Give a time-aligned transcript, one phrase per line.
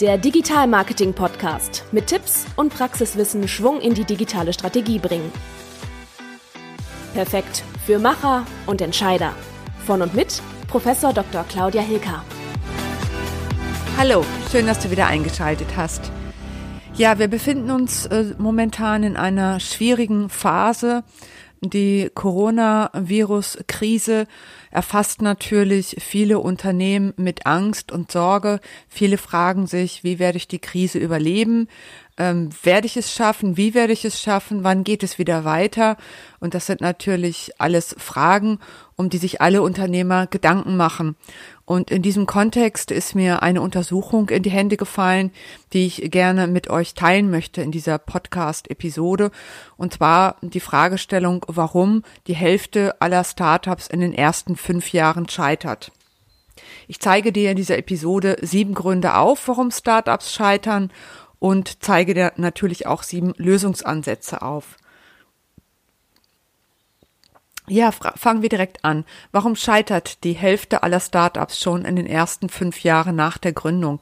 [0.00, 5.30] Der Digital Marketing Podcast mit Tipps und Praxiswissen Schwung in die digitale Strategie bringen.
[7.12, 9.34] Perfekt für Macher und Entscheider.
[9.84, 11.44] Von und mit Professor Dr.
[11.50, 12.24] Claudia Hilker.
[13.98, 16.10] Hallo, schön, dass du wieder eingeschaltet hast.
[16.94, 21.04] Ja, wir befinden uns äh, momentan in einer schwierigen Phase.
[21.62, 24.26] Die Coronavirus-Krise
[24.70, 28.60] erfasst natürlich viele Unternehmen mit Angst und Sorge.
[28.88, 31.68] Viele fragen sich, wie werde ich die Krise überleben?
[32.20, 33.56] Ähm, werde ich es schaffen?
[33.56, 34.62] Wie werde ich es schaffen?
[34.62, 35.96] Wann geht es wieder weiter?
[36.38, 38.58] Und das sind natürlich alles Fragen,
[38.96, 41.16] um die sich alle Unternehmer Gedanken machen.
[41.64, 45.32] Und in diesem Kontext ist mir eine Untersuchung in die Hände gefallen,
[45.72, 49.30] die ich gerne mit euch teilen möchte in dieser Podcast-Episode.
[49.78, 55.90] Und zwar die Fragestellung, warum die Hälfte aller Startups in den ersten fünf Jahren scheitert.
[56.86, 60.90] Ich zeige dir in dieser Episode sieben Gründe auf, warum Startups scheitern
[61.40, 64.76] und zeige dir natürlich auch sieben Lösungsansätze auf.
[67.66, 69.04] Ja, fangen wir direkt an.
[69.32, 74.00] Warum scheitert die Hälfte aller Startups schon in den ersten fünf Jahren nach der Gründung?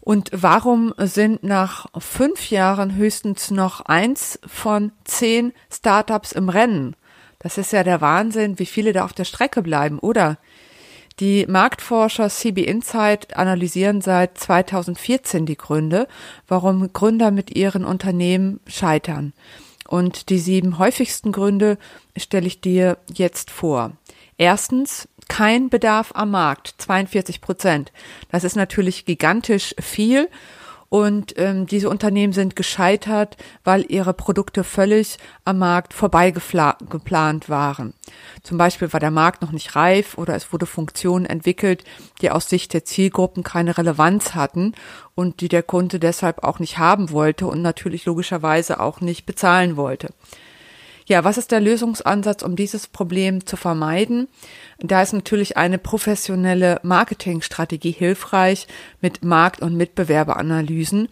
[0.00, 6.96] Und warum sind nach fünf Jahren höchstens noch eins von zehn Startups im Rennen?
[7.38, 10.38] Das ist ja der Wahnsinn, wie viele da auf der Strecke bleiben, oder?
[11.20, 16.06] Die Marktforscher CB Insight analysieren seit 2014 die Gründe,
[16.46, 19.32] warum Gründer mit ihren Unternehmen scheitern.
[19.88, 21.76] Und die sieben häufigsten Gründe
[22.16, 23.92] stelle ich dir jetzt vor.
[24.36, 27.92] Erstens, kein Bedarf am Markt, 42 Prozent.
[28.30, 30.28] Das ist natürlich gigantisch viel
[30.88, 37.92] und ähm, diese Unternehmen sind gescheitert, weil ihre Produkte völlig am Markt vorbeigeplant waren.
[38.42, 41.84] Zum Beispiel war der Markt noch nicht reif oder es wurde Funktionen entwickelt,
[42.22, 44.72] die aus Sicht der Zielgruppen keine Relevanz hatten
[45.14, 49.76] und die der Kunde deshalb auch nicht haben wollte und natürlich logischerweise auch nicht bezahlen
[49.76, 50.08] wollte.
[51.08, 54.28] Ja, was ist der Lösungsansatz, um dieses Problem zu vermeiden?
[54.78, 58.66] Da ist natürlich eine professionelle Marketingstrategie hilfreich
[59.00, 61.08] mit Markt- und Mitbewerberanalysen.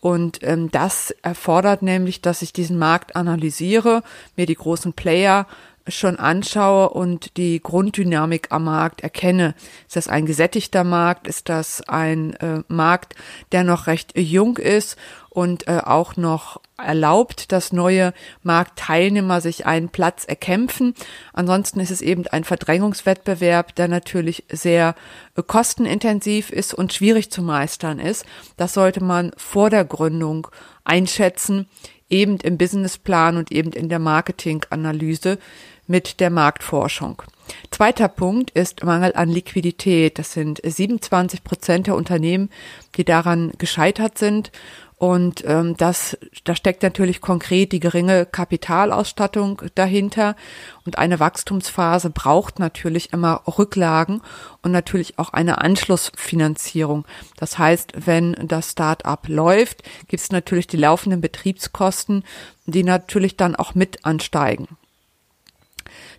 [0.00, 4.02] Und ähm, das erfordert nämlich, dass ich diesen Markt analysiere,
[4.34, 5.46] mir die großen Player
[5.86, 9.54] schon anschaue und die Grunddynamik am Markt erkenne.
[9.86, 11.28] Ist das ein gesättigter Markt?
[11.28, 13.14] Ist das ein äh, Markt,
[13.52, 14.96] der noch recht jung ist
[15.30, 20.94] und äh, auch noch erlaubt, dass neue Marktteilnehmer sich einen Platz erkämpfen.
[21.32, 24.94] Ansonsten ist es eben ein Verdrängungswettbewerb, der natürlich sehr
[25.36, 28.24] äh, kostenintensiv ist und schwierig zu meistern ist.
[28.56, 30.48] Das sollte man vor der Gründung
[30.84, 31.68] einschätzen,
[32.08, 35.38] eben im Businessplan und eben in der Marketinganalyse
[35.86, 37.22] mit der Marktforschung.
[37.70, 40.18] Zweiter Punkt ist Mangel an Liquidität.
[40.18, 42.50] Das sind 27 Prozent der Unternehmen,
[42.96, 44.50] die daran gescheitert sind.
[44.98, 50.36] Und ähm, das, da steckt natürlich konkret die geringe Kapitalausstattung dahinter.
[50.86, 54.22] Und eine Wachstumsphase braucht natürlich immer Rücklagen
[54.62, 57.04] und natürlich auch eine Anschlussfinanzierung.
[57.36, 62.24] Das heißt, wenn das Start-up läuft, gibt es natürlich die laufenden Betriebskosten,
[62.64, 64.66] die natürlich dann auch mit ansteigen.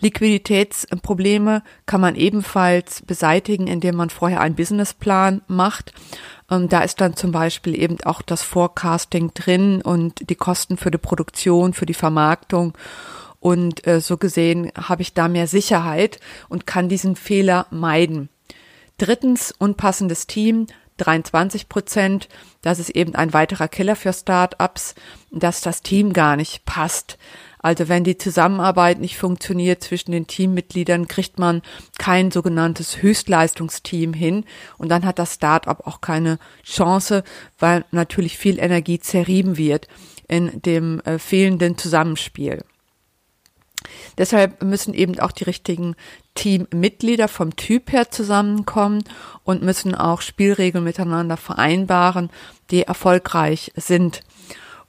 [0.00, 5.92] Liquiditätsprobleme kann man ebenfalls beseitigen, indem man vorher einen Businessplan macht.
[6.50, 10.90] Ähm, da ist dann zum Beispiel eben auch das Forecasting drin und die Kosten für
[10.90, 12.76] die Produktion, für die Vermarktung.
[13.40, 16.18] Und äh, so gesehen habe ich da mehr Sicherheit
[16.48, 18.28] und kann diesen Fehler meiden.
[18.98, 20.66] Drittens, unpassendes Team.
[20.98, 22.28] 23 Prozent.
[22.62, 24.94] Das ist eben ein weiterer Killer für Startups,
[25.30, 27.18] dass das Team gar nicht passt.
[27.64, 31.62] Also wenn die Zusammenarbeit nicht funktioniert zwischen den Teammitgliedern, kriegt man
[31.96, 34.44] kein sogenanntes Höchstleistungsteam hin
[34.76, 37.24] und dann hat das Startup auch keine Chance,
[37.58, 39.88] weil natürlich viel Energie zerrieben wird
[40.28, 42.62] in dem äh, fehlenden Zusammenspiel.
[44.18, 45.96] Deshalb müssen eben auch die richtigen
[46.34, 49.04] Teammitglieder vom Typ her zusammenkommen
[49.42, 52.28] und müssen auch Spielregeln miteinander vereinbaren,
[52.70, 54.20] die erfolgreich sind.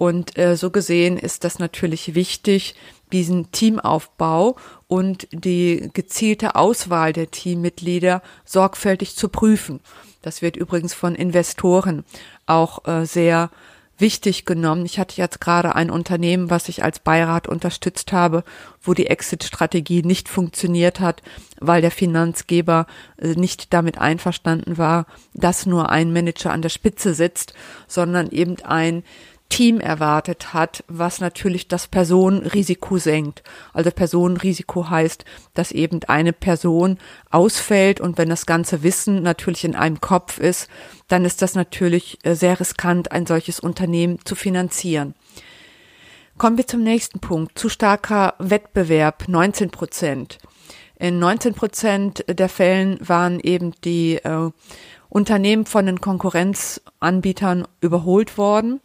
[0.00, 2.74] Und äh, so gesehen ist das natürlich wichtig,
[3.12, 4.56] diesen Teamaufbau
[4.88, 9.80] und die gezielte Auswahl der Teammitglieder sorgfältig zu prüfen.
[10.22, 12.06] Das wird übrigens von Investoren
[12.46, 13.50] auch äh, sehr
[13.98, 14.86] wichtig genommen.
[14.86, 18.42] Ich hatte jetzt gerade ein Unternehmen, was ich als Beirat unterstützt habe,
[18.80, 21.20] wo die Exit-Strategie nicht funktioniert hat,
[21.60, 22.86] weil der Finanzgeber
[23.18, 25.04] äh, nicht damit einverstanden war,
[25.34, 27.52] dass nur ein Manager an der Spitze sitzt,
[27.86, 29.02] sondern eben ein
[29.50, 33.42] Team erwartet hat, was natürlich das Personenrisiko senkt.
[33.74, 36.98] Also Personenrisiko heißt, dass eben eine Person
[37.30, 40.68] ausfällt und wenn das ganze Wissen natürlich in einem Kopf ist,
[41.08, 45.14] dann ist das natürlich äh, sehr riskant, ein solches Unternehmen zu finanzieren.
[46.38, 47.58] Kommen wir zum nächsten Punkt.
[47.58, 50.38] Zu starker Wettbewerb, 19 Prozent.
[50.98, 54.50] In 19 Prozent der Fällen waren eben die äh,
[55.10, 58.80] Unternehmen von den Konkurrenzanbietern überholt worden.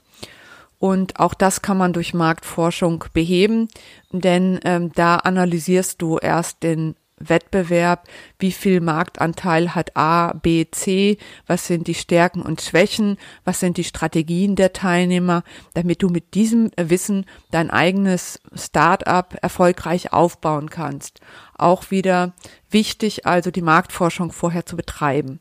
[0.79, 3.69] Und auch das kann man durch Marktforschung beheben,
[4.11, 8.07] denn ähm, da analysierst du erst den Wettbewerb,
[8.39, 11.17] wie viel Marktanteil hat A, B, C,
[11.47, 15.43] was sind die Stärken und Schwächen, was sind die Strategien der Teilnehmer,
[15.73, 21.21] damit du mit diesem Wissen dein eigenes Start-up erfolgreich aufbauen kannst.
[21.57, 22.33] Auch wieder
[22.69, 25.39] wichtig, also die Marktforschung vorher zu betreiben.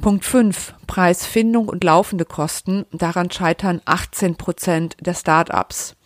[0.00, 0.74] Punkt 5.
[0.86, 2.84] Preisfindung und laufende Kosten.
[2.92, 5.96] Daran scheitern 18 Prozent der Start-ups.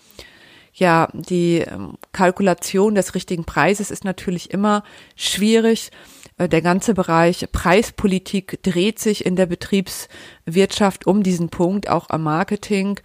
[0.72, 4.84] Ja, die ähm, Kalkulation des richtigen Preises ist natürlich immer
[5.16, 5.90] schwierig.
[6.40, 12.22] Äh, der ganze Bereich Preispolitik dreht sich in der Betriebswirtschaft um diesen Punkt, auch am
[12.22, 12.98] Marketing.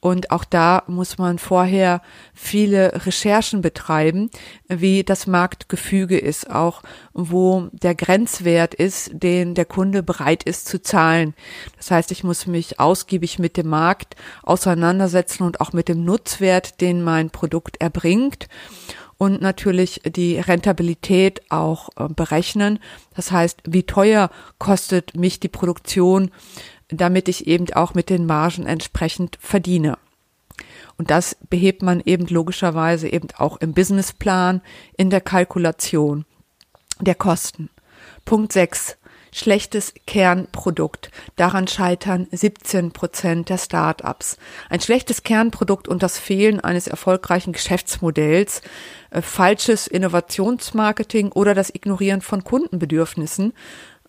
[0.00, 2.02] Und auch da muss man vorher
[2.32, 4.30] viele Recherchen betreiben,
[4.68, 6.82] wie das Marktgefüge ist, auch
[7.12, 11.34] wo der Grenzwert ist, den der Kunde bereit ist zu zahlen.
[11.76, 14.14] Das heißt, ich muss mich ausgiebig mit dem Markt
[14.44, 18.46] auseinandersetzen und auch mit dem Nutzwert, den mein Produkt erbringt
[19.18, 22.78] und natürlich die Rentabilität auch äh, berechnen.
[23.14, 26.30] Das heißt, wie teuer kostet mich die Produktion,
[26.88, 29.98] damit ich eben auch mit den Margen entsprechend verdiene.
[30.96, 34.62] Und das behebt man eben logischerweise eben auch im Businessplan,
[34.96, 36.24] in der Kalkulation
[37.00, 37.70] der Kosten.
[38.24, 38.96] Punkt 6
[39.38, 41.10] schlechtes Kernprodukt.
[41.36, 44.36] Daran scheitern 17 Prozent der Start-ups.
[44.68, 48.62] Ein schlechtes Kernprodukt und das Fehlen eines erfolgreichen Geschäftsmodells,
[49.10, 53.52] äh, falsches Innovationsmarketing oder das Ignorieren von Kundenbedürfnissen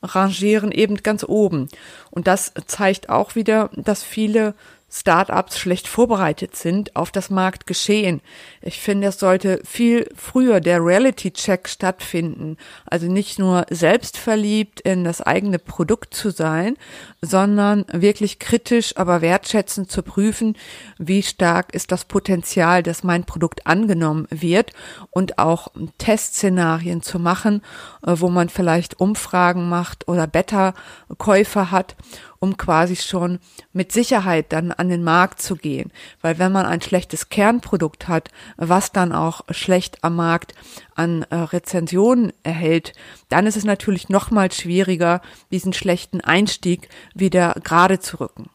[0.01, 1.69] rangieren eben ganz oben.
[2.09, 4.55] Und das zeigt auch wieder, dass viele
[4.91, 8.21] Startups schlecht vorbereitet sind auf das Marktgeschehen.
[8.61, 12.57] Ich finde, es sollte viel früher der Reality-Check stattfinden.
[12.85, 16.75] Also nicht nur selbstverliebt in das eigene Produkt zu sein,
[17.21, 20.55] sondern wirklich kritisch, aber wertschätzend zu prüfen,
[20.97, 24.71] wie stark ist das Potenzial, dass mein Produkt angenommen wird
[25.11, 25.67] und auch
[25.99, 27.61] Testszenarien zu machen,
[28.05, 31.95] äh, wo man vielleicht Umfragen macht oder Beta-Käufer hat
[32.39, 33.39] um quasi schon
[33.73, 35.91] mit Sicherheit dann an den Markt zu gehen.
[36.21, 40.53] Weil wenn man ein schlechtes Kernprodukt hat, was dann auch schlecht am Markt
[40.95, 42.93] an äh, Rezensionen erhält,
[43.27, 45.21] dann ist es natürlich noch mal schwieriger,
[45.51, 48.49] diesen schlechten Einstieg wieder gerade zu rücken.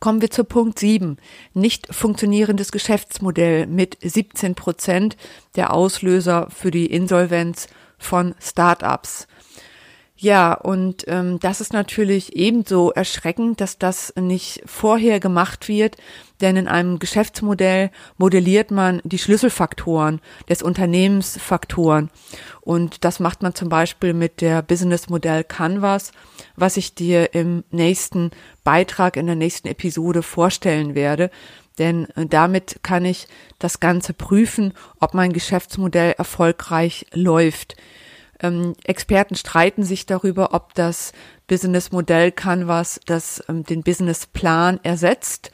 [0.00, 1.18] Kommen wir zu Punkt 7.
[1.54, 5.16] Nicht funktionierendes Geschäftsmodell mit 17 Prozent
[5.56, 7.68] der Auslöser für die Insolvenz
[7.98, 9.26] von Startups.
[10.20, 15.96] Ja, und ähm, das ist natürlich ebenso erschreckend, dass das nicht vorher gemacht wird,
[16.40, 22.10] denn in einem Geschäftsmodell modelliert man die Schlüsselfaktoren des Unternehmensfaktoren.
[22.62, 26.10] Und das macht man zum Beispiel mit der Business Modell Canvas,
[26.56, 28.32] was ich dir im nächsten
[28.64, 31.30] Beitrag, in der nächsten Episode vorstellen werde.
[31.78, 33.28] Denn äh, damit kann ich
[33.60, 37.76] das Ganze prüfen, ob mein Geschäftsmodell erfolgreich läuft.
[38.40, 41.12] Ähm, Experten streiten sich darüber, ob das
[41.46, 45.50] Business-Modell Canvas das, ähm, den Businessplan ersetzt.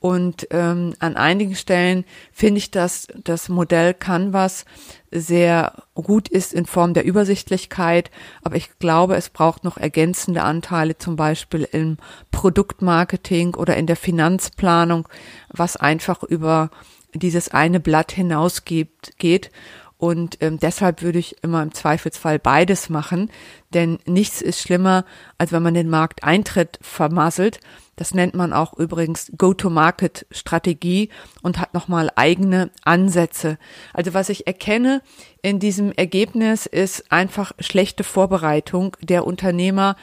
[0.00, 4.64] Und ähm, an einigen Stellen finde ich, dass das Modell Canvas
[5.10, 8.10] sehr gut ist in Form der Übersichtlichkeit,
[8.42, 11.98] aber ich glaube, es braucht noch ergänzende Anteile, zum Beispiel im
[12.30, 15.06] Produktmarketing oder in der Finanzplanung,
[15.50, 16.70] was einfach über
[17.12, 19.50] dieses eine Blatt hinausgeht geht
[20.00, 23.30] und ähm, deshalb würde ich immer im Zweifelsfall beides machen,
[23.74, 25.04] denn nichts ist schlimmer,
[25.36, 27.60] als wenn man den Markteintritt vermasselt.
[27.96, 31.10] Das nennt man auch übrigens Go-to-Market-Strategie
[31.42, 33.58] und hat nochmal eigene Ansätze.
[33.92, 35.02] Also was ich erkenne
[35.42, 39.96] in diesem Ergebnis ist einfach schlechte Vorbereitung der Unternehmer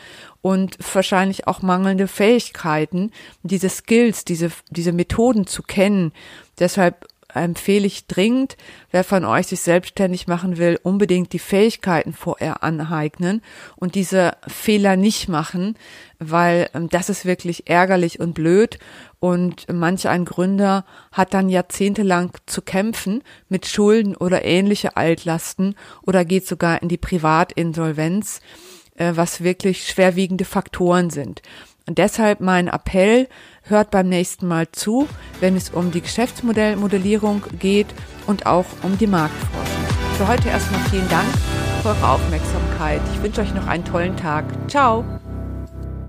[0.44, 3.12] und wahrscheinlich auch mangelnde Fähigkeiten,
[3.42, 6.12] diese Skills, diese, diese Methoden zu kennen.
[6.60, 7.08] Deshalb
[7.44, 8.58] empfehle ich dringend,
[8.91, 13.41] wer von euch sich selbstständig machen will, unbedingt die Fähigkeiten vorher aneignen
[13.75, 15.75] und diese Fehler nicht machen,
[16.20, 18.79] weil ähm, das ist wirklich ärgerlich und blöd
[19.20, 26.25] und manch ein Gründer hat dann jahrzehntelang zu kämpfen mit Schulden oder ähnliche Altlasten oder
[26.25, 28.41] geht sogar in die Privatinsolvenz,
[28.96, 31.41] äh, was wirklich schwerwiegende Faktoren sind.
[31.88, 33.27] Und deshalb mein Appell,
[33.63, 35.08] hört beim nächsten Mal zu,
[35.39, 37.88] wenn es um die Geschäftsmodellmodellierung geht
[38.27, 39.84] und auch um die Marktforschung.
[40.17, 41.27] Für heute erstmal vielen Dank
[41.82, 43.01] für eure Aufmerksamkeit.
[43.13, 44.46] Ich wünsche euch noch einen tollen Tag.
[44.70, 45.06] Ciao!